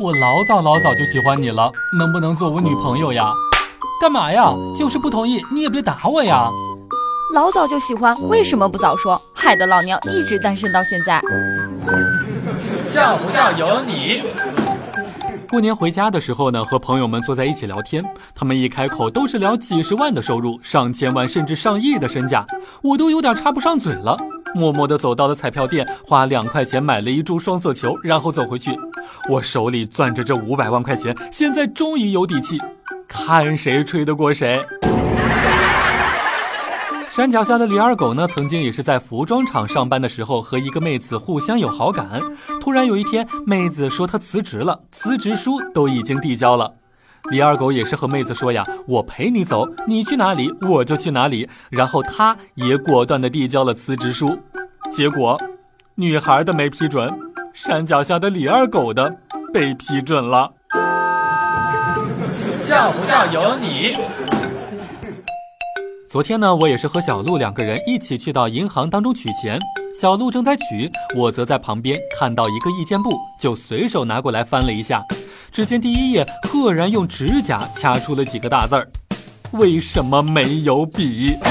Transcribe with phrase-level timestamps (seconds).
[0.00, 3.34] 我老早老早就喜欢你了，能不能做我女朋友呀？
[4.00, 4.50] 干嘛呀？
[4.74, 6.48] 就是不同意，你也别打我呀。
[7.34, 9.20] 老早就喜欢，为什么不早说？
[9.34, 11.20] 害得老娘一直单身到现在。
[12.82, 14.22] 笑不笑由你。
[15.50, 18.02] 过年回家的时候呢，和朋友们坐在一起聊天，
[18.34, 22.46] 他们一开口都是聊几十万的收入、上千万甚至上亿的身价，
[22.82, 24.16] 我都有点插不上嘴了。
[24.54, 28.76] 默默地走到了彩票店，花两块钱买了一注双色球，然后走回去。
[29.28, 32.58] 我手里攥着这五百万块钱，现在终于有底气，
[33.06, 34.64] 看谁吹得过谁。
[37.08, 42.20] 山脚下的李二狗呢，曾经也是在服装厂上班的时候，和一个妹子互相有好感。
[42.60, 46.79] 突然有一天，妹子说她辞职了，辞职书都已经递交了。
[47.30, 54.38] 李二狗也是和妹子说呀：“我陪你走，你去哪里我就去哪里。”然后他也果断地递交了辞职书。
[54.90, 55.40] 结果，
[55.94, 57.12] 女孩的没批准，
[57.52, 59.18] 山脚下的李二狗的
[59.52, 60.52] 被批准了。
[62.58, 63.96] 笑不笑由你。
[66.08, 69.60] 昨天呢，我也是和小鹿两个人一起去到银行当中取钱。
[70.00, 75.04] 小鹿正在取，我则在旁边看到一个意见簿，就随手拿过来翻了一下。
[75.52, 78.88] 只见第一页赫然用指甲掐出了几个大字儿
[79.52, 81.36] ：“为什么没有笔？”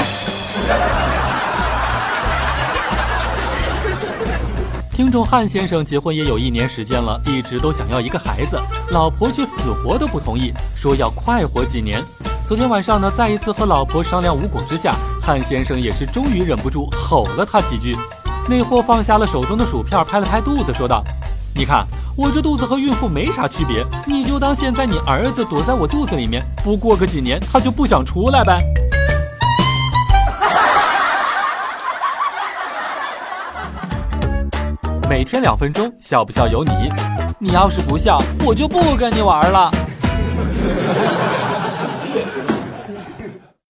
[4.90, 8.58] 听众汉先生结婚也有一年时间了，一直都想要一个孩子，
[8.90, 12.02] 老婆却死活都不同意，说要快活几年。
[12.46, 17.94] 昨天晚上呢，再一次和老婆商量无果之下，汉先生也是终于忍不住吼了他几句。
[18.48, 21.04] 那货放下了手中的薯片，拍了拍肚子，说道
[21.54, 28.62] ：“你看我这肚子和孕妇没啥区别，你就当现在你儿子躲在我肚子里面，不过个几年他就不想出来呗。
[35.08, 36.70] ”每天两分钟，笑不笑由你。
[37.38, 39.70] 你要是不笑，我就不跟你玩了。